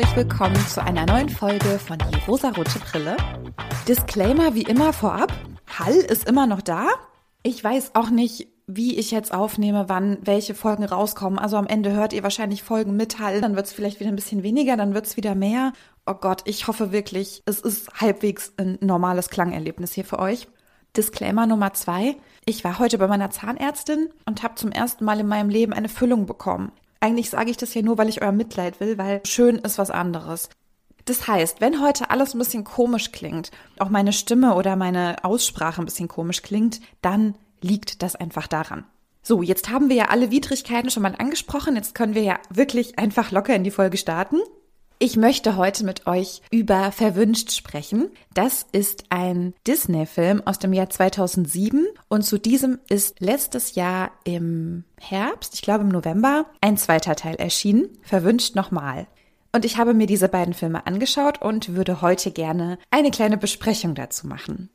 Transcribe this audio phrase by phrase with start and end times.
[0.00, 3.18] herzlich willkommen zu einer neuen Folge von Die rosarote Brille.
[3.86, 5.30] Disclaimer wie immer vorab.
[5.78, 6.86] Hall ist immer noch da.
[7.42, 11.38] Ich weiß auch nicht, wie ich jetzt aufnehme, wann welche Folgen rauskommen.
[11.38, 14.16] Also am Ende hört ihr wahrscheinlich Folgen mit Hall, dann wird es vielleicht wieder ein
[14.16, 15.74] bisschen weniger, dann wird es wieder mehr.
[16.06, 20.48] Oh Gott, ich hoffe wirklich, es ist halbwegs ein normales Klangerlebnis hier für euch.
[20.96, 22.16] Disclaimer Nummer zwei.
[22.46, 25.90] Ich war heute bei meiner Zahnärztin und habe zum ersten Mal in meinem Leben eine
[25.90, 26.72] Füllung bekommen.
[27.00, 29.90] Eigentlich sage ich das ja nur, weil ich euer Mitleid will, weil schön ist was
[29.90, 30.50] anderes.
[31.06, 35.80] Das heißt, wenn heute alles ein bisschen komisch klingt, auch meine Stimme oder meine Aussprache
[35.80, 38.84] ein bisschen komisch klingt, dann liegt das einfach daran.
[39.22, 41.76] So, jetzt haben wir ja alle Widrigkeiten schon mal angesprochen.
[41.76, 44.38] Jetzt können wir ja wirklich einfach locker in die Folge starten.
[45.02, 48.10] Ich möchte heute mit euch über Verwünscht sprechen.
[48.34, 54.84] Das ist ein Disney-Film aus dem Jahr 2007 und zu diesem ist letztes Jahr im
[55.00, 57.88] Herbst, ich glaube im November, ein zweiter Teil erschienen.
[58.02, 59.06] Verwünscht nochmal.
[59.52, 63.94] Und ich habe mir diese beiden Filme angeschaut und würde heute gerne eine kleine Besprechung
[63.94, 64.68] dazu machen.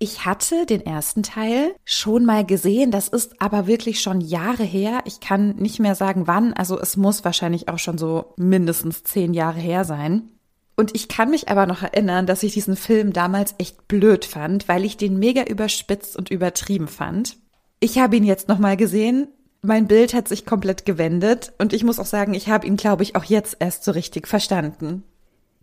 [0.00, 5.00] Ich hatte den ersten Teil schon mal gesehen, das ist aber wirklich schon Jahre her.
[5.06, 9.34] Ich kann nicht mehr sagen wann, also es muss wahrscheinlich auch schon so mindestens zehn
[9.34, 10.28] Jahre her sein.
[10.76, 14.68] Und ich kann mich aber noch erinnern, dass ich diesen Film damals echt blöd fand,
[14.68, 17.36] weil ich den mega überspitzt und übertrieben fand.
[17.80, 19.26] Ich habe ihn jetzt nochmal gesehen.
[19.62, 23.02] Mein Bild hat sich komplett gewendet und ich muss auch sagen, ich habe ihn, glaube
[23.02, 25.02] ich, auch jetzt erst so richtig verstanden.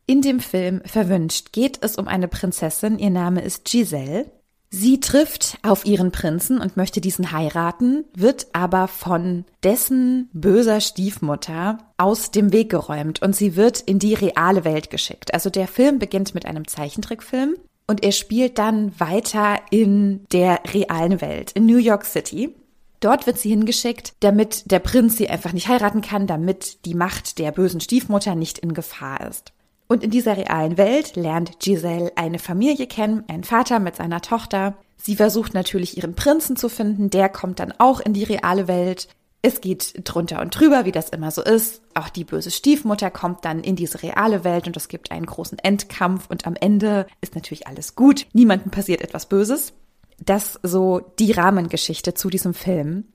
[0.08, 4.30] In dem Film Verwünscht geht es um eine Prinzessin, ihr Name ist Giselle.
[4.70, 11.80] Sie trifft auf ihren Prinzen und möchte diesen heiraten, wird aber von dessen böser Stiefmutter
[11.98, 15.34] aus dem Weg geräumt und sie wird in die reale Welt geschickt.
[15.34, 17.56] Also der Film beginnt mit einem Zeichentrickfilm
[17.88, 22.54] und er spielt dann weiter in der realen Welt, in New York City.
[23.00, 27.40] Dort wird sie hingeschickt, damit der Prinz sie einfach nicht heiraten kann, damit die Macht
[27.40, 29.55] der bösen Stiefmutter nicht in Gefahr ist.
[29.88, 34.76] Und in dieser realen Welt lernt Giselle eine Familie kennen, einen Vater mit seiner Tochter.
[34.98, 39.08] Sie versucht natürlich ihren Prinzen zu finden, der kommt dann auch in die reale Welt.
[39.44, 41.84] Es geht drunter und drüber, wie das immer so ist.
[41.94, 45.60] Auch die böse Stiefmutter kommt dann in diese reale Welt und es gibt einen großen
[45.60, 48.26] Endkampf und am Ende ist natürlich alles gut.
[48.34, 49.74] Niemandem passiert etwas Böses.
[50.18, 53.06] Das so die Rahmengeschichte zu diesem Film.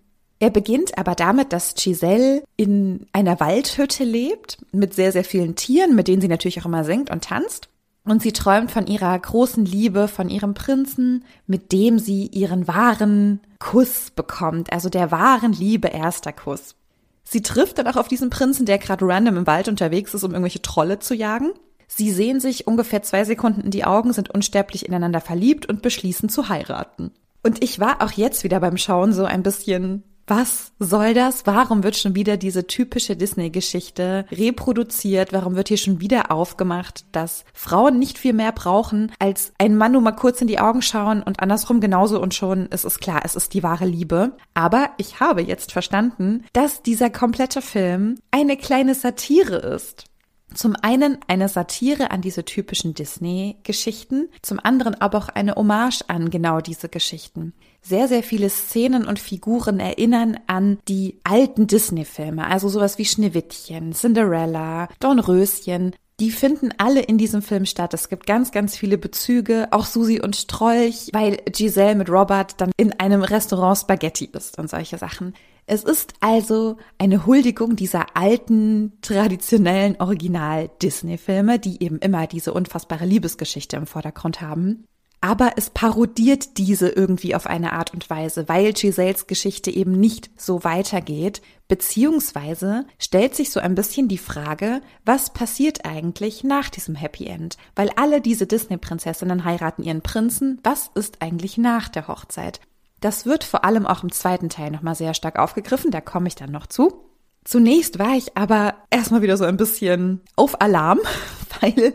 [0.43, 5.95] Er beginnt aber damit, dass Giselle in einer Waldhütte lebt mit sehr, sehr vielen Tieren,
[5.95, 7.69] mit denen sie natürlich auch immer singt und tanzt.
[8.05, 13.41] Und sie träumt von ihrer großen Liebe, von ihrem Prinzen, mit dem sie ihren wahren
[13.59, 16.75] Kuss bekommt, also der wahren Liebe erster Kuss.
[17.23, 20.33] Sie trifft dann auch auf diesen Prinzen, der gerade random im Wald unterwegs ist, um
[20.33, 21.51] irgendwelche Trolle zu jagen.
[21.87, 26.31] Sie sehen sich ungefähr zwei Sekunden in die Augen, sind unsterblich ineinander verliebt und beschließen
[26.31, 27.13] zu heiraten.
[27.43, 31.45] Und ich war auch jetzt wieder beim Schauen so ein bisschen was soll das?
[31.45, 35.33] Warum wird schon wieder diese typische Disney-Geschichte reproduziert?
[35.33, 39.93] Warum wird hier schon wieder aufgemacht, dass Frauen nicht viel mehr brauchen, als ein Mann
[39.93, 43.23] nur mal kurz in die Augen schauen und andersrum genauso und schon ist es klar,
[43.25, 44.37] es ist die wahre Liebe.
[44.55, 50.10] Aber ich habe jetzt verstanden, dass dieser komplette Film eine kleine Satire ist.
[50.55, 56.31] Zum einen eine Satire an diese typischen Disney-Geschichten, zum anderen aber auch eine Hommage an
[56.31, 57.53] genau diese Geschichten.
[57.83, 63.93] Sehr, sehr viele Szenen und Figuren erinnern an die alten Disney-Filme, also sowas wie Schneewittchen,
[63.93, 67.95] Cinderella, Dornröschen, die finden alle in diesem Film statt.
[67.95, 72.73] Es gibt ganz, ganz viele Bezüge, auch Susi und Strolch, weil Giselle mit Robert dann
[72.77, 75.33] in einem Restaurant Spaghetti isst und solche Sachen.
[75.67, 83.77] Es ist also eine Huldigung dieser alten, traditionellen Original-Disney-Filme, die eben immer diese unfassbare Liebesgeschichte
[83.77, 84.85] im Vordergrund haben
[85.21, 90.31] aber es parodiert diese irgendwie auf eine Art und Weise, weil Giselles Geschichte eben nicht
[90.37, 96.95] so weitergeht, beziehungsweise stellt sich so ein bisschen die Frage, was passiert eigentlich nach diesem
[96.95, 97.59] Happy End?
[97.77, 102.61] Weil alle diese Disney-Prinzessinnen heiraten ihren Prinzen, was ist eigentlich nach der Hochzeit?
[103.01, 106.35] Das wird vor allem auch im zweiten Teil nochmal sehr stark aufgegriffen, da komme ich
[106.35, 107.05] dann noch zu.
[107.45, 110.99] Zunächst war ich aber erstmal wieder so ein bisschen auf Alarm,
[111.61, 111.95] weil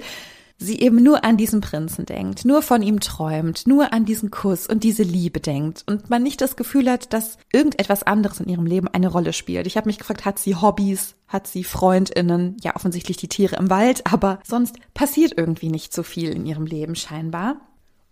[0.58, 4.68] sie eben nur an diesen Prinzen denkt, nur von ihm träumt, nur an diesen Kuss
[4.68, 8.66] und diese Liebe denkt und man nicht das Gefühl hat, dass irgendetwas anderes in ihrem
[8.66, 9.68] Leben eine Rolle spielt.
[9.68, 13.70] Ich habe mich gefragt, hat sie Hobbys, hat sie Freundinnen, ja offensichtlich die Tiere im
[13.70, 17.58] Wald, aber sonst passiert irgendwie nicht so viel in ihrem Leben scheinbar.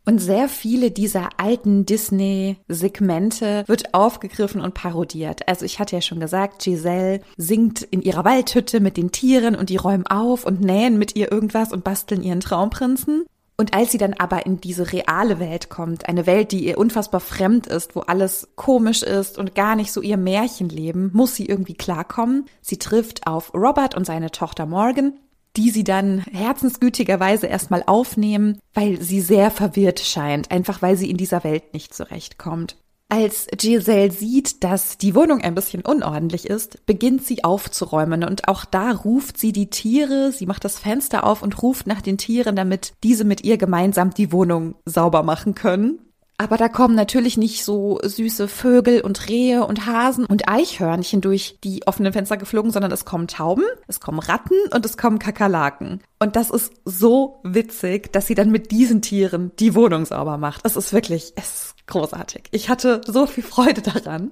[0.06, 5.48] Und sehr viele dieser alten Disney-Segmente wird aufgegriffen und parodiert.
[5.48, 9.70] Also ich hatte ja schon gesagt, Giselle singt in ihrer Waldhütte mit den Tieren und
[9.70, 13.24] die räumen auf und nähen mit ihr irgendwas und basteln ihren Traumprinzen.
[13.56, 17.22] Und als sie dann aber in diese reale Welt kommt, eine Welt, die ihr unfassbar
[17.22, 21.76] fremd ist, wo alles komisch ist und gar nicht so ihr Märchenleben, muss sie irgendwie
[21.76, 22.46] klarkommen.
[22.62, 25.14] Sie trifft auf Robert und seine Tochter Morgan
[25.56, 31.18] die sie dann herzensgütigerweise erstmal aufnehmen, weil sie sehr verwirrt scheint, einfach weil sie in
[31.18, 32.78] dieser Welt nicht zurechtkommt.
[33.10, 38.66] Als Giselle sieht, dass die Wohnung ein bisschen unordentlich ist, beginnt sie aufzuräumen und auch
[38.66, 42.56] da ruft sie die Tiere, sie macht das Fenster auf und ruft nach den Tieren,
[42.56, 46.00] damit diese mit ihr gemeinsam die Wohnung sauber machen können.
[46.38, 51.58] Aber da kommen natürlich nicht so süße Vögel und Rehe und Hasen und Eichhörnchen durch
[51.64, 56.02] die offenen Fenster geflogen, sondern es kommen Tauben, es kommen Ratten und es kommen Kakerlaken.
[56.20, 60.62] Und das ist so witzig, dass sie dann mit diesen Tieren die Wohnung sauber macht.
[60.66, 62.44] Es ist wirklich, es ist großartig.
[62.52, 64.32] Ich hatte so viel Freude daran.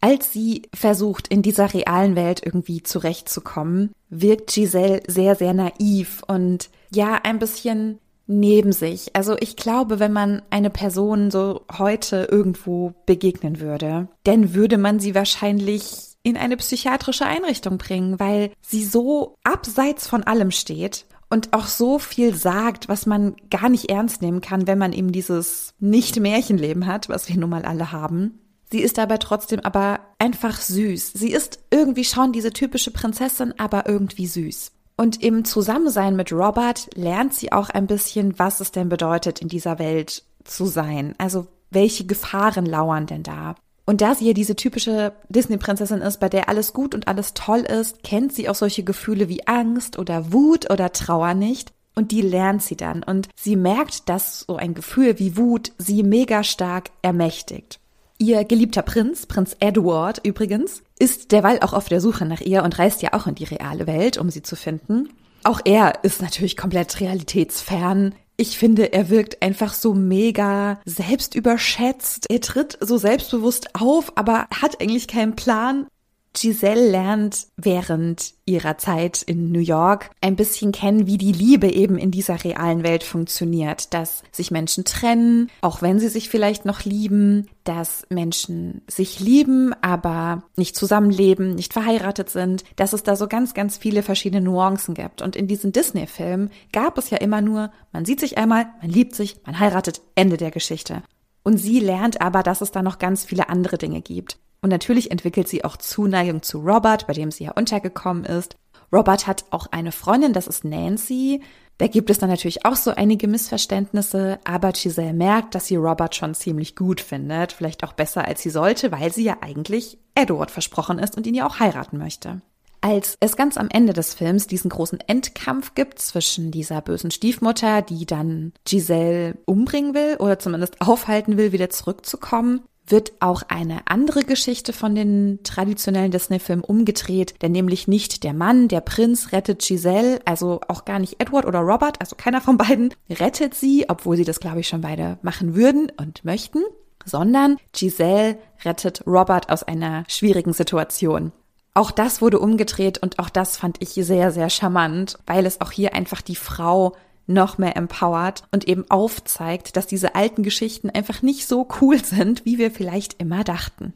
[0.00, 6.70] Als sie versucht, in dieser realen Welt irgendwie zurechtzukommen, wirkt Giselle sehr, sehr naiv und
[6.90, 7.98] ja, ein bisschen
[8.40, 9.14] neben sich.
[9.14, 14.98] Also ich glaube, wenn man eine Person so heute irgendwo begegnen würde, dann würde man
[14.98, 21.52] sie wahrscheinlich in eine psychiatrische Einrichtung bringen, weil sie so abseits von allem steht und
[21.52, 25.74] auch so viel sagt, was man gar nicht ernst nehmen kann, wenn man eben dieses
[25.80, 28.38] Nicht-Märchenleben hat, was wir nun mal alle haben.
[28.70, 31.12] Sie ist aber trotzdem aber einfach süß.
[31.12, 34.72] Sie ist irgendwie schon diese typische Prinzessin, aber irgendwie süß.
[34.96, 39.48] Und im Zusammensein mit Robert lernt sie auch ein bisschen, was es denn bedeutet, in
[39.48, 41.14] dieser Welt zu sein.
[41.18, 43.54] Also welche Gefahren lauern denn da?
[43.84, 47.60] Und da sie ja diese typische Disney-Prinzessin ist, bei der alles gut und alles toll
[47.60, 51.72] ist, kennt sie auch solche Gefühle wie Angst oder Wut oder Trauer nicht.
[51.94, 53.02] Und die lernt sie dann.
[53.02, 57.80] Und sie merkt, dass so ein Gefühl wie Wut sie mega stark ermächtigt.
[58.18, 62.78] Ihr geliebter Prinz, Prinz Edward übrigens, ist derweil auch auf der Suche nach ihr und
[62.78, 65.08] reist ja auch in die reale Welt, um sie zu finden.
[65.42, 68.14] Auch er ist natürlich komplett realitätsfern.
[68.36, 72.30] Ich finde, er wirkt einfach so mega selbstüberschätzt.
[72.30, 75.88] Er tritt so selbstbewusst auf, aber hat eigentlich keinen Plan.
[76.34, 81.98] Giselle lernt während ihrer Zeit in New York ein bisschen kennen, wie die Liebe eben
[81.98, 86.84] in dieser realen Welt funktioniert, dass sich Menschen trennen, auch wenn sie sich vielleicht noch
[86.84, 93.28] lieben, dass Menschen sich lieben, aber nicht zusammenleben, nicht verheiratet sind, dass es da so
[93.28, 95.20] ganz, ganz viele verschiedene Nuancen gibt.
[95.22, 99.14] Und in diesen Disney-Filmen gab es ja immer nur, man sieht sich einmal, man liebt
[99.14, 101.02] sich, man heiratet, Ende der Geschichte.
[101.44, 104.38] Und sie lernt aber, dass es da noch ganz viele andere Dinge gibt.
[104.62, 108.56] Und natürlich entwickelt sie auch Zuneigung zu Robert, bei dem sie ja untergekommen ist.
[108.92, 111.42] Robert hat auch eine Freundin, das ist Nancy.
[111.78, 116.14] Da gibt es dann natürlich auch so einige Missverständnisse, aber Giselle merkt, dass sie Robert
[116.14, 120.50] schon ziemlich gut findet, vielleicht auch besser als sie sollte, weil sie ja eigentlich Edward
[120.50, 122.40] versprochen ist und ihn ja auch heiraten möchte.
[122.82, 127.80] Als es ganz am Ende des Films diesen großen Endkampf gibt zwischen dieser bösen Stiefmutter,
[127.80, 134.24] die dann Giselle umbringen will oder zumindest aufhalten will, wieder zurückzukommen, wird auch eine andere
[134.24, 140.20] Geschichte von den traditionellen Disney-Filmen umgedreht, denn nämlich nicht der Mann, der Prinz rettet Giselle,
[140.24, 144.24] also auch gar nicht Edward oder Robert, also keiner von beiden rettet sie, obwohl sie
[144.24, 146.60] das glaube ich schon beide machen würden und möchten,
[147.04, 151.32] sondern Giselle rettet Robert aus einer schwierigen Situation.
[151.74, 155.70] Auch das wurde umgedreht und auch das fand ich sehr, sehr charmant, weil es auch
[155.70, 156.94] hier einfach die Frau
[157.32, 162.44] noch mehr empowert und eben aufzeigt, dass diese alten Geschichten einfach nicht so cool sind,
[162.44, 163.94] wie wir vielleicht immer dachten.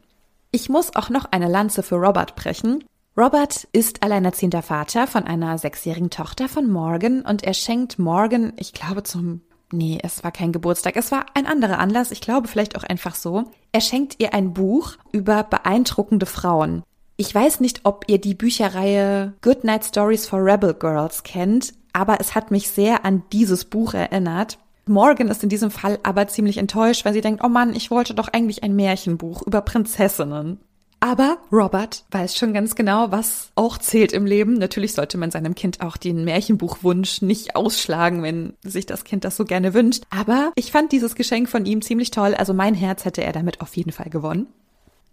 [0.51, 2.83] Ich muss auch noch eine Lanze für Robert brechen.
[3.17, 8.73] Robert ist alleinerziehender Vater von einer sechsjährigen Tochter von Morgan und er schenkt Morgan, ich
[8.73, 9.41] glaube zum
[9.73, 13.15] Nee, es war kein Geburtstag, es war ein anderer Anlass, ich glaube vielleicht auch einfach
[13.15, 13.51] so.
[13.73, 16.83] Er schenkt ihr ein Buch über beeindruckende Frauen.
[17.17, 22.19] Ich weiß nicht, ob ihr die Bücherreihe Good Night Stories for Rebel Girls kennt aber
[22.21, 24.59] es hat mich sehr an dieses Buch erinnert.
[24.85, 28.13] Morgan ist in diesem Fall aber ziemlich enttäuscht, weil sie denkt, oh Mann, ich wollte
[28.13, 30.59] doch eigentlich ein Märchenbuch über Prinzessinnen.
[30.99, 34.53] Aber Robert weiß schon ganz genau, was auch zählt im Leben.
[34.53, 39.35] Natürlich sollte man seinem Kind auch den Märchenbuchwunsch nicht ausschlagen, wenn sich das Kind das
[39.35, 40.03] so gerne wünscht.
[40.09, 42.35] Aber ich fand dieses Geschenk von ihm ziemlich toll.
[42.35, 44.47] Also mein Herz hätte er damit auf jeden Fall gewonnen.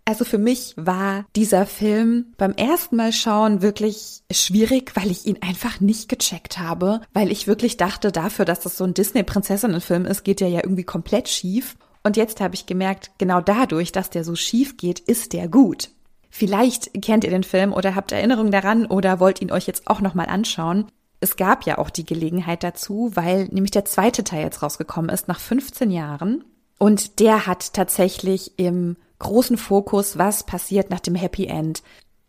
[0.07, 5.39] Also für mich war dieser Film beim ersten Mal schauen wirklich schwierig, weil ich ihn
[5.41, 10.23] einfach nicht gecheckt habe, weil ich wirklich dachte, dafür, dass das so ein Disney-Prinzessinnen-Film ist,
[10.23, 11.77] geht der ja irgendwie komplett schief.
[12.03, 15.89] Und jetzt habe ich gemerkt, genau dadurch, dass der so schief geht, ist der gut.
[16.29, 20.03] Vielleicht kennt ihr den Film oder habt Erinnerungen daran oder wollt ihn euch jetzt auch
[20.03, 20.87] nochmal anschauen.
[21.21, 25.29] Es gab ja auch die Gelegenheit dazu, weil nämlich der zweite Teil jetzt rausgekommen ist
[25.29, 26.45] nach 15 Jahren.
[26.77, 31.83] Und der hat tatsächlich im großen Fokus, was passiert nach dem Happy End.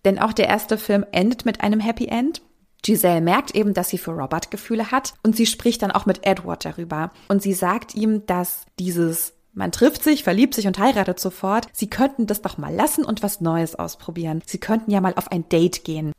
[0.06, 2.42] Denn auch der erste Film endet mit einem Happy End.
[2.84, 6.25] Giselle merkt eben, dass sie für Robert Gefühle hat und sie spricht dann auch mit
[6.25, 7.12] Edward darüber.
[7.27, 11.70] Und sie sagt ihm, dass dieses man trifft sich, verliebt sich und heiratet sofort.
[11.72, 14.44] Sie könnten das doch mal lassen und was Neues ausprobieren.
[14.46, 16.12] Sie könnten ja mal auf ein Date gehen.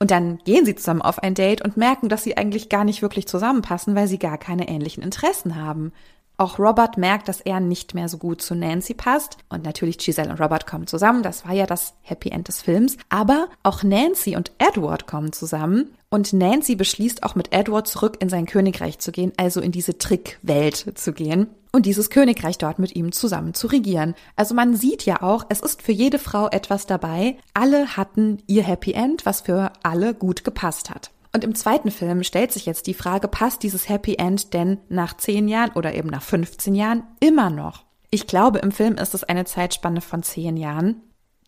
[0.00, 3.00] Und dann gehen sie zusammen auf ein Date und merken, dass sie eigentlich gar nicht
[3.00, 5.92] wirklich zusammenpassen, weil sie gar keine ähnlichen Interessen haben.
[6.40, 9.36] Auch Robert merkt, dass er nicht mehr so gut zu Nancy passt.
[9.50, 11.22] Und natürlich Giselle und Robert kommen zusammen.
[11.22, 12.96] Das war ja das Happy End des Films.
[13.10, 15.90] Aber auch Nancy und Edward kommen zusammen.
[16.08, 19.98] Und Nancy beschließt auch mit Edward zurück in sein Königreich zu gehen, also in diese
[19.98, 24.14] Trickwelt zu gehen und dieses Königreich dort mit ihm zusammen zu regieren.
[24.34, 27.36] Also man sieht ja auch, es ist für jede Frau etwas dabei.
[27.52, 31.10] Alle hatten ihr Happy End, was für alle gut gepasst hat.
[31.32, 35.16] Und im zweiten Film stellt sich jetzt die Frage, passt dieses Happy End denn nach
[35.16, 37.84] 10 Jahren oder eben nach 15 Jahren immer noch?
[38.10, 41.02] Ich glaube, im Film ist es eine Zeitspanne von 10 Jahren.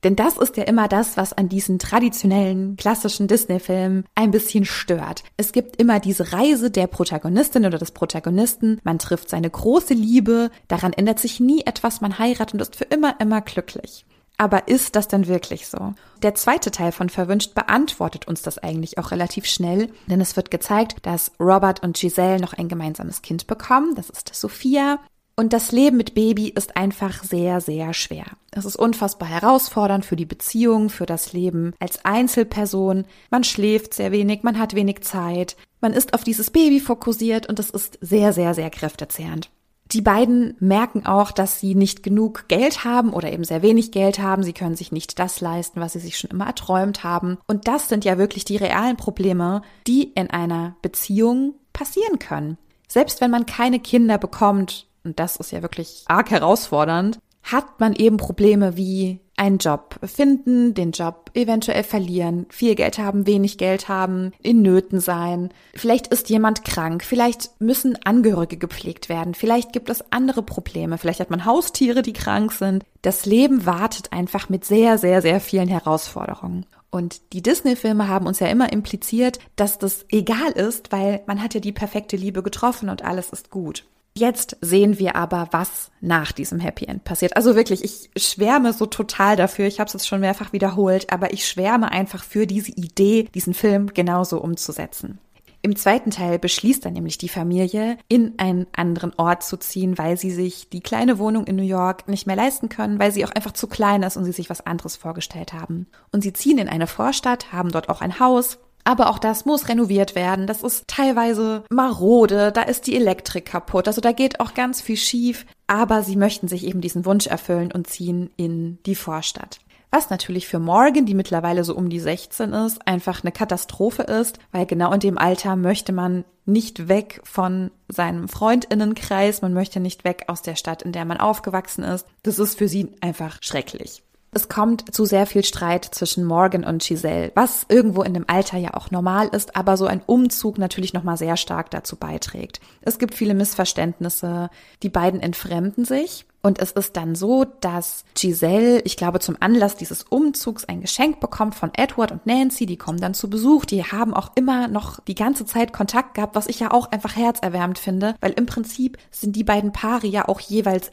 [0.04, 5.22] Denn das ist ja immer das, was an diesen traditionellen, klassischen Disney-Filmen ein bisschen stört.
[5.36, 8.80] Es gibt immer diese Reise der Protagonistin oder des Protagonisten.
[8.82, 10.50] Man trifft seine große Liebe.
[10.66, 12.00] Daran ändert sich nie etwas.
[12.00, 14.04] Man heiratet und ist für immer, immer glücklich.
[14.42, 15.94] Aber ist das denn wirklich so?
[16.24, 20.50] Der zweite Teil von Verwünscht beantwortet uns das eigentlich auch relativ schnell, denn es wird
[20.50, 23.94] gezeigt, dass Robert und Giselle noch ein gemeinsames Kind bekommen.
[23.94, 24.98] Das ist Sophia.
[25.36, 28.24] Und das Leben mit Baby ist einfach sehr, sehr schwer.
[28.50, 33.04] Es ist unfassbar herausfordernd für die Beziehung, für das Leben als Einzelperson.
[33.30, 37.60] Man schläft sehr wenig, man hat wenig Zeit, man ist auf dieses Baby fokussiert und
[37.60, 39.50] es ist sehr, sehr, sehr kräftezehrend.
[39.92, 44.18] Die beiden merken auch, dass sie nicht genug Geld haben oder eben sehr wenig Geld
[44.18, 44.42] haben.
[44.42, 47.38] Sie können sich nicht das leisten, was sie sich schon immer erträumt haben.
[47.46, 52.56] Und das sind ja wirklich die realen Probleme, die in einer Beziehung passieren können.
[52.88, 57.94] Selbst wenn man keine Kinder bekommt, und das ist ja wirklich arg herausfordernd, hat man
[57.94, 63.88] eben Probleme wie einen Job finden, den Job eventuell verlieren, viel Geld haben, wenig Geld
[63.88, 65.50] haben, in Nöten sein.
[65.74, 71.20] Vielleicht ist jemand krank, vielleicht müssen Angehörige gepflegt werden, vielleicht gibt es andere Probleme, vielleicht
[71.20, 72.84] hat man Haustiere, die krank sind.
[73.00, 76.66] Das Leben wartet einfach mit sehr, sehr, sehr vielen Herausforderungen.
[76.90, 81.54] Und die Disney-Filme haben uns ja immer impliziert, dass das egal ist, weil man hat
[81.54, 83.86] ja die perfekte Liebe getroffen und alles ist gut.
[84.14, 87.34] Jetzt sehen wir aber, was nach diesem Happy End passiert.
[87.36, 89.66] Also wirklich, ich schwärme so total dafür.
[89.66, 93.54] Ich habe es jetzt schon mehrfach wiederholt, aber ich schwärme einfach für diese Idee, diesen
[93.54, 95.18] Film genauso umzusetzen.
[95.64, 100.16] Im zweiten Teil beschließt dann nämlich die Familie, in einen anderen Ort zu ziehen, weil
[100.16, 103.30] sie sich die kleine Wohnung in New York nicht mehr leisten können, weil sie auch
[103.30, 105.86] einfach zu klein ist und sie sich was anderes vorgestellt haben.
[106.10, 109.68] Und sie ziehen in eine Vorstadt, haben dort auch ein Haus, aber auch das muss
[109.68, 110.46] renoviert werden.
[110.46, 113.86] Das ist teilweise marode, da ist die Elektrik kaputt.
[113.86, 115.46] Also da geht auch ganz viel schief.
[115.66, 119.60] Aber sie möchten sich eben diesen Wunsch erfüllen und ziehen in die Vorstadt.
[119.90, 124.38] Was natürlich für Morgan, die mittlerweile so um die 16 ist, einfach eine Katastrophe ist,
[124.50, 130.04] weil genau in dem Alter möchte man nicht weg von seinem Freundinnenkreis, man möchte nicht
[130.04, 132.06] weg aus der Stadt, in der man aufgewachsen ist.
[132.22, 134.02] Das ist für sie einfach schrecklich.
[134.34, 138.56] Es kommt zu sehr viel Streit zwischen Morgan und Giselle, was irgendwo in dem Alter
[138.56, 142.58] ja auch normal ist, aber so ein Umzug natürlich nochmal sehr stark dazu beiträgt.
[142.80, 144.48] Es gibt viele Missverständnisse,
[144.82, 149.76] die beiden entfremden sich und es ist dann so, dass Giselle, ich glaube, zum Anlass
[149.76, 152.66] dieses Umzugs ein Geschenk bekommt von Edward und Nancy.
[152.66, 153.64] Die kommen dann zu Besuch.
[153.64, 157.14] Die haben auch immer noch die ganze Zeit Kontakt gehabt, was ich ja auch einfach
[157.14, 160.90] herzerwärmend finde, weil im Prinzip sind die beiden Paare ja auch jeweils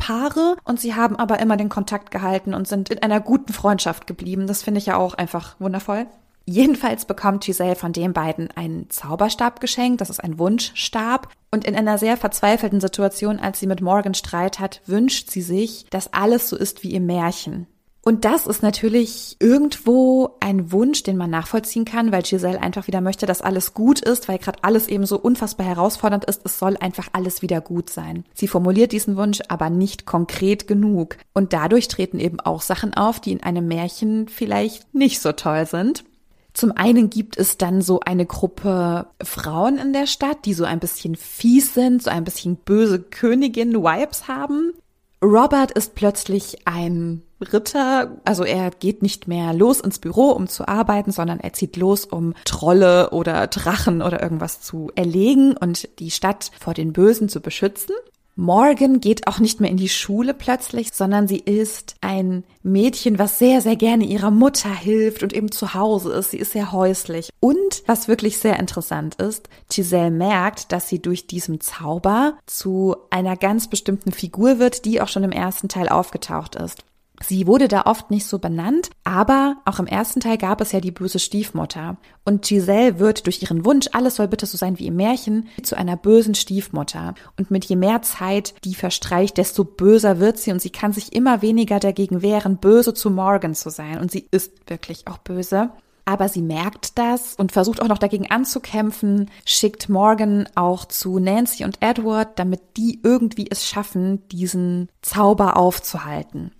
[0.00, 4.06] Ex-Paare und sie haben aber immer den Kontakt gehalten und sind in einer guten Freundschaft
[4.06, 4.46] geblieben.
[4.46, 6.06] Das finde ich ja auch einfach wundervoll.
[6.46, 11.28] Jedenfalls bekommt Giselle von den beiden einen Zauberstab geschenkt, das ist ein Wunschstab.
[11.52, 15.86] Und in einer sehr verzweifelten Situation, als sie mit Morgan Streit hat, wünscht sie sich,
[15.90, 17.66] dass alles so ist wie im Märchen.
[18.02, 23.02] Und das ist natürlich irgendwo ein Wunsch, den man nachvollziehen kann, weil Giselle einfach wieder
[23.02, 26.40] möchte, dass alles gut ist, weil gerade alles eben so unfassbar herausfordernd ist.
[26.44, 28.24] Es soll einfach alles wieder gut sein.
[28.32, 31.18] Sie formuliert diesen Wunsch aber nicht konkret genug.
[31.34, 35.66] Und dadurch treten eben auch Sachen auf, die in einem Märchen vielleicht nicht so toll
[35.66, 36.04] sind.
[36.52, 40.80] Zum einen gibt es dann so eine Gruppe Frauen in der Stadt, die so ein
[40.80, 44.72] bisschen fies sind, so ein bisschen böse Königin-Vibes haben.
[45.22, 50.66] Robert ist plötzlich ein Ritter, also er geht nicht mehr los ins Büro, um zu
[50.66, 56.10] arbeiten, sondern er zieht los, um Trolle oder Drachen oder irgendwas zu erlegen und die
[56.10, 57.94] Stadt vor den Bösen zu beschützen.
[58.40, 63.38] Morgan geht auch nicht mehr in die Schule plötzlich, sondern sie ist ein Mädchen, was
[63.38, 66.30] sehr, sehr gerne ihrer Mutter hilft und eben zu Hause ist.
[66.30, 67.28] Sie ist sehr häuslich.
[67.40, 73.36] Und was wirklich sehr interessant ist, Giselle merkt, dass sie durch diesen Zauber zu einer
[73.36, 76.82] ganz bestimmten Figur wird, die auch schon im ersten Teil aufgetaucht ist.
[77.22, 80.80] Sie wurde da oft nicht so benannt, aber auch im ersten Teil gab es ja
[80.80, 81.98] die böse Stiefmutter.
[82.24, 85.76] Und Giselle wird durch ihren Wunsch, alles soll bitte so sein wie im Märchen, zu
[85.76, 87.14] einer bösen Stiefmutter.
[87.36, 91.12] Und mit je mehr Zeit die verstreicht, desto böser wird sie und sie kann sich
[91.14, 93.98] immer weniger dagegen wehren, böse zu Morgan zu sein.
[93.98, 95.70] Und sie ist wirklich auch böse.
[96.06, 101.64] Aber sie merkt das und versucht auch noch dagegen anzukämpfen, schickt Morgan auch zu Nancy
[101.64, 106.52] und Edward, damit die irgendwie es schaffen, diesen Zauber aufzuhalten.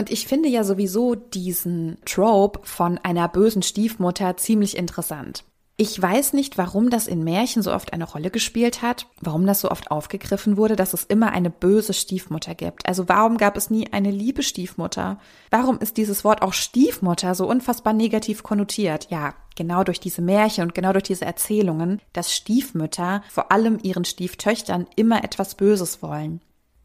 [0.00, 5.44] Und ich finde ja sowieso diesen Trope von einer bösen Stiefmutter ziemlich interessant.
[5.76, 9.60] Ich weiß nicht, warum das in Märchen so oft eine Rolle gespielt hat, warum das
[9.60, 12.86] so oft aufgegriffen wurde, dass es immer eine böse Stiefmutter gibt.
[12.86, 15.18] Also warum gab es nie eine liebe Stiefmutter?
[15.50, 19.08] Warum ist dieses Wort auch Stiefmutter so unfassbar negativ konnotiert?
[19.10, 24.06] Ja, genau durch diese Märchen und genau durch diese Erzählungen, dass Stiefmütter vor allem ihren
[24.06, 26.40] Stieftöchtern immer etwas Böses wollen.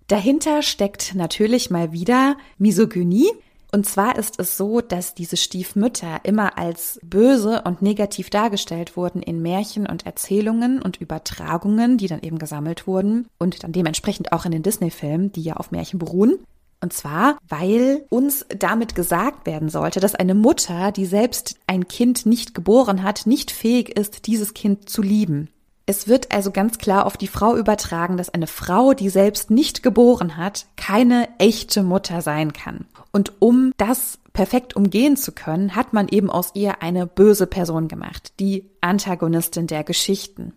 [0.08, 3.32] Dahinter steckt natürlich mal wieder Misogynie,
[3.76, 9.22] und zwar ist es so, dass diese Stiefmütter immer als böse und negativ dargestellt wurden
[9.22, 14.46] in Märchen und Erzählungen und Übertragungen, die dann eben gesammelt wurden und dann dementsprechend auch
[14.46, 16.38] in den Disney-Filmen, die ja auf Märchen beruhen.
[16.80, 22.26] Und zwar, weil uns damit gesagt werden sollte, dass eine Mutter, die selbst ein Kind
[22.26, 25.50] nicht geboren hat, nicht fähig ist, dieses Kind zu lieben.
[25.88, 29.84] Es wird also ganz klar auf die Frau übertragen, dass eine Frau, die selbst nicht
[29.84, 32.86] geboren hat, keine echte Mutter sein kann.
[33.12, 37.88] Und um das perfekt umgehen zu können, hat man eben aus ihr eine böse Person
[37.88, 40.54] gemacht, die Antagonistin der Geschichten.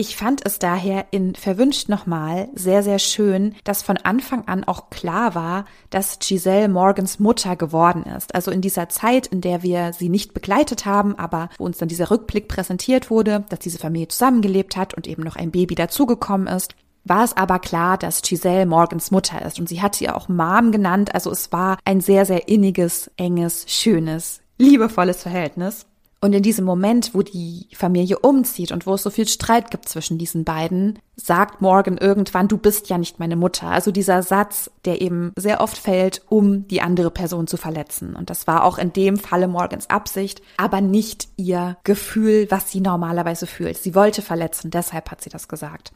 [0.00, 4.88] Ich fand es daher in Verwünscht nochmal sehr, sehr schön, dass von Anfang an auch
[4.88, 8.34] klar war, dass Giselle Morgans Mutter geworden ist.
[8.34, 11.90] Also in dieser Zeit, in der wir sie nicht begleitet haben, aber wo uns dann
[11.90, 16.46] dieser Rückblick präsentiert wurde, dass diese Familie zusammengelebt hat und eben noch ein Baby dazugekommen
[16.46, 19.60] ist, war es aber klar, dass Giselle Morgans Mutter ist.
[19.60, 21.14] Und sie hat sie auch Mom genannt.
[21.14, 25.84] Also es war ein sehr, sehr inniges, enges, schönes, liebevolles Verhältnis.
[26.22, 29.88] Und in diesem Moment, wo die Familie umzieht und wo es so viel Streit gibt
[29.88, 33.68] zwischen diesen beiden, sagt Morgan irgendwann, du bist ja nicht meine Mutter.
[33.68, 38.14] Also dieser Satz, der eben sehr oft fällt, um die andere Person zu verletzen.
[38.16, 42.80] Und das war auch in dem Falle Morgans Absicht, aber nicht ihr Gefühl, was sie
[42.80, 43.78] normalerweise fühlt.
[43.78, 45.92] Sie wollte verletzen, deshalb hat sie das gesagt.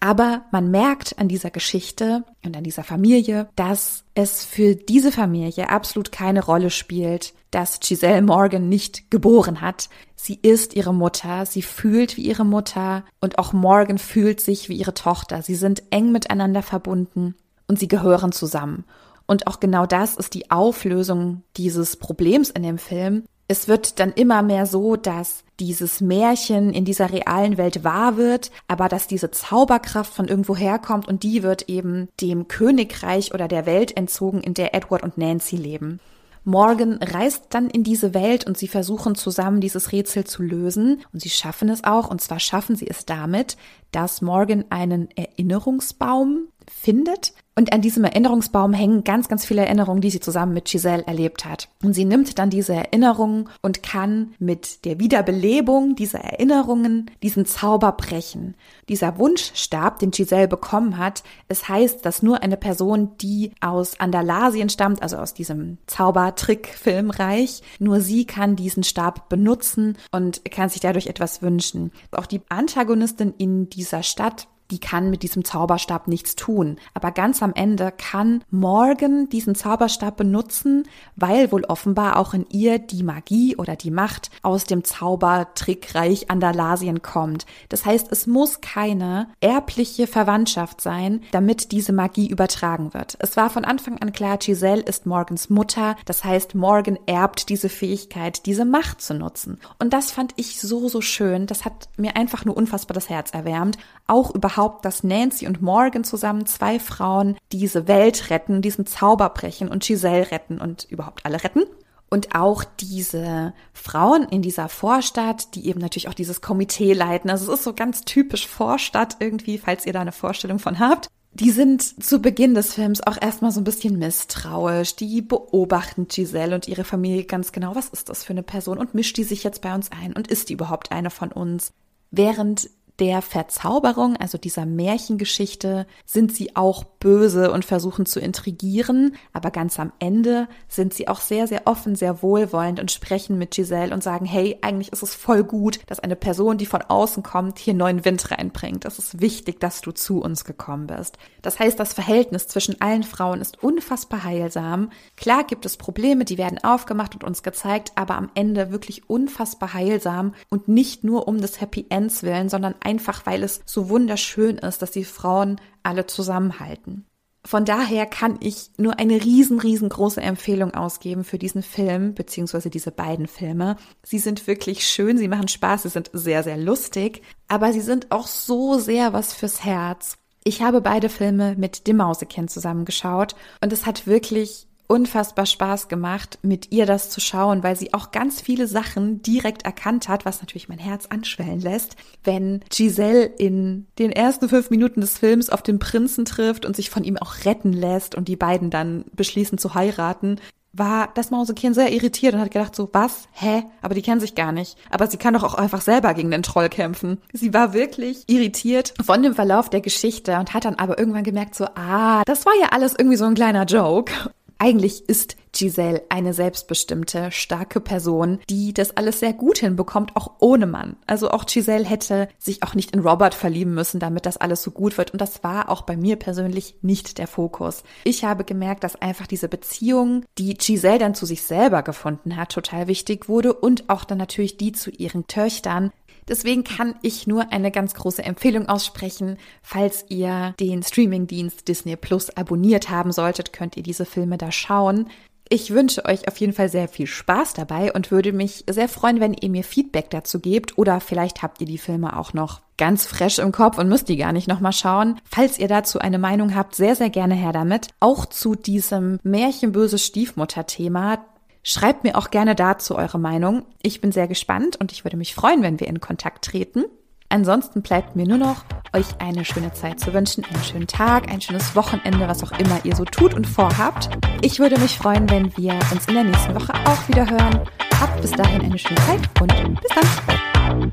[0.00, 5.70] Aber man merkt an dieser Geschichte und an dieser Familie, dass es für diese Familie
[5.70, 9.88] absolut keine Rolle spielt, dass Giselle Morgan nicht geboren hat.
[10.14, 14.76] Sie ist ihre Mutter, sie fühlt wie ihre Mutter und auch Morgan fühlt sich wie
[14.76, 15.42] ihre Tochter.
[15.42, 17.34] Sie sind eng miteinander verbunden
[17.66, 18.84] und sie gehören zusammen.
[19.26, 24.12] Und auch genau das ist die Auflösung dieses Problems in dem Film, es wird dann
[24.12, 29.30] immer mehr so, dass dieses Märchen in dieser realen Welt wahr wird, aber dass diese
[29.30, 34.54] Zauberkraft von irgendwo herkommt und die wird eben dem Königreich oder der Welt entzogen, in
[34.54, 35.98] der Edward und Nancy leben.
[36.44, 41.20] Morgan reist dann in diese Welt und sie versuchen zusammen dieses Rätsel zu lösen und
[41.20, 43.56] sie schaffen es auch und zwar schaffen sie es damit,
[43.92, 50.10] dass Morgan einen Erinnerungsbaum findet und an diesem Erinnerungsbaum hängen ganz, ganz viele Erinnerungen, die
[50.10, 51.68] sie zusammen mit Giselle erlebt hat.
[51.82, 57.90] Und sie nimmt dann diese Erinnerungen und kann mit der Wiederbelebung dieser Erinnerungen diesen Zauber
[57.90, 58.54] brechen.
[58.88, 64.68] Dieser Wunschstab, den Giselle bekommen hat, es heißt, dass nur eine Person, die aus Andalasien
[64.68, 71.08] stammt, also aus diesem Zaubertrick-Filmreich, nur sie kann diesen Stab benutzen und kann sich dadurch
[71.08, 71.90] etwas wünschen.
[72.12, 76.76] Auch die Antagonistin in dieser Stadt die kann mit diesem Zauberstab nichts tun.
[76.94, 82.78] Aber ganz am Ende kann Morgan diesen Zauberstab benutzen, weil wohl offenbar auch in ihr
[82.78, 87.46] die Magie oder die Macht aus dem Zaubertrickreich Andalasien kommt.
[87.68, 93.16] Das heißt, es muss keine erbliche Verwandtschaft sein, damit diese Magie übertragen wird.
[93.20, 95.96] Es war von Anfang an klar, Giselle ist Morgans Mutter.
[96.04, 99.58] Das heißt, Morgan erbt diese Fähigkeit, diese Macht zu nutzen.
[99.78, 101.46] Und das fand ich so, so schön.
[101.46, 103.78] Das hat mir einfach nur unfassbar das Herz erwärmt.
[104.06, 109.28] Auch überhaupt überhaupt, dass Nancy und Morgan zusammen zwei Frauen diese Welt retten, diesen Zauber
[109.30, 111.62] brechen und Giselle retten und überhaupt alle retten.
[112.10, 117.30] Und auch diese Frauen in dieser Vorstadt, die eben natürlich auch dieses Komitee leiten.
[117.30, 121.06] Also es ist so ganz typisch Vorstadt irgendwie, falls ihr da eine Vorstellung von habt.
[121.34, 124.96] Die sind zu Beginn des Films auch erstmal so ein bisschen misstrauisch.
[124.96, 127.76] Die beobachten Giselle und ihre Familie ganz genau.
[127.76, 128.78] Was ist das für eine Person?
[128.78, 130.14] Und mischt die sich jetzt bei uns ein?
[130.14, 131.72] Und ist die überhaupt eine von uns?
[132.10, 139.50] Während der Verzauberung, also dieser Märchengeschichte, sind sie auch böse und versuchen zu intrigieren, aber
[139.50, 143.94] ganz am Ende sind sie auch sehr, sehr offen, sehr wohlwollend und sprechen mit Giselle
[143.94, 147.58] und sagen, hey, eigentlich ist es voll gut, dass eine Person, die von außen kommt,
[147.58, 148.84] hier neuen Wind reinbringt.
[148.84, 151.18] Es ist wichtig, dass du zu uns gekommen bist.
[151.42, 154.90] Das heißt, das Verhältnis zwischen allen Frauen ist unfassbar heilsam.
[155.16, 159.72] Klar gibt es Probleme, die werden aufgemacht und uns gezeigt, aber am Ende wirklich unfassbar
[159.72, 164.56] heilsam und nicht nur um des Happy Ends willen, sondern einfach weil es so wunderschön
[164.56, 167.04] ist, dass die Frauen alle zusammenhalten.
[167.44, 172.90] Von daher kann ich nur eine riesen, riesengroße Empfehlung ausgeben für diesen Film, beziehungsweise diese
[172.90, 173.76] beiden Filme.
[174.02, 178.10] Sie sind wirklich schön, sie machen Spaß, sie sind sehr, sehr lustig, aber sie sind
[178.10, 180.18] auch so sehr was fürs Herz.
[180.44, 186.38] Ich habe beide Filme mit dem Mausekind zusammengeschaut und es hat wirklich unfassbar Spaß gemacht,
[186.42, 190.40] mit ihr das zu schauen, weil sie auch ganz viele Sachen direkt erkannt hat, was
[190.40, 195.62] natürlich mein Herz anschwellen lässt, wenn Giselle in den ersten fünf Minuten des Films auf
[195.62, 199.58] den Prinzen trifft und sich von ihm auch retten lässt und die beiden dann beschließen
[199.58, 200.40] zu heiraten
[200.72, 203.28] war das Mausekind sehr irritiert und hat gedacht so, was?
[203.32, 203.64] Hä?
[203.82, 204.76] Aber die kennen sich gar nicht.
[204.90, 207.20] Aber sie kann doch auch einfach selber gegen den Troll kämpfen.
[207.32, 211.54] Sie war wirklich irritiert von dem Verlauf der Geschichte und hat dann aber irgendwann gemerkt
[211.54, 214.12] so, ah, das war ja alles irgendwie so ein kleiner Joke.
[214.60, 220.66] Eigentlich ist Giselle eine selbstbestimmte, starke Person, die das alles sehr gut hinbekommt, auch ohne
[220.66, 220.96] Mann.
[221.06, 224.72] Also auch Giselle hätte sich auch nicht in Robert verlieben müssen, damit das alles so
[224.72, 225.12] gut wird.
[225.12, 227.84] Und das war auch bei mir persönlich nicht der Fokus.
[228.02, 232.50] Ich habe gemerkt, dass einfach diese Beziehung, die Giselle dann zu sich selber gefunden hat,
[232.50, 235.92] total wichtig wurde und auch dann natürlich die zu ihren Töchtern,
[236.28, 239.38] Deswegen kann ich nur eine ganz große Empfehlung aussprechen.
[239.62, 245.08] Falls ihr den Streamingdienst Disney Plus abonniert haben solltet, könnt ihr diese Filme da schauen.
[245.50, 249.18] Ich wünsche euch auf jeden Fall sehr viel Spaß dabei und würde mich sehr freuen,
[249.20, 253.06] wenn ihr mir Feedback dazu gebt oder vielleicht habt ihr die Filme auch noch ganz
[253.06, 255.18] fresh im Kopf und müsst die gar nicht nochmal schauen.
[255.24, 257.88] Falls ihr dazu eine Meinung habt, sehr, sehr gerne her damit.
[257.98, 261.24] Auch zu diesem Märchenböse Stiefmutter-Thema.
[261.70, 263.66] Schreibt mir auch gerne dazu eure Meinung.
[263.82, 266.86] Ich bin sehr gespannt und ich würde mich freuen, wenn wir in Kontakt treten.
[267.28, 271.42] Ansonsten bleibt mir nur noch, euch eine schöne Zeit zu wünschen, einen schönen Tag, ein
[271.42, 274.08] schönes Wochenende, was auch immer ihr so tut und vorhabt.
[274.40, 277.60] Ich würde mich freuen, wenn wir uns in der nächsten Woche auch wieder hören.
[278.00, 279.52] Habt bis dahin eine schöne Zeit und
[279.82, 280.90] bis dann.